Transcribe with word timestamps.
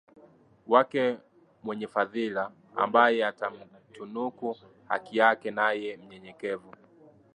wake 0.67 1.17
mwenye 1.63 1.87
fadhila 1.87 2.51
ambaye 2.75 3.25
atamtunuku 3.25 4.57
haki 4.87 5.17
yake 5.17 5.51
Naye 5.51 5.97
mnyenyekevu 5.97 6.71